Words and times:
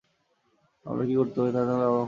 আমরা 0.85 1.03
কী 1.05 1.13
করতে 1.15 1.37
পারি 1.37 1.51
তা 1.51 1.61
জানলে 1.61 1.85
অবাক 1.85 1.89
হবে। 1.89 1.99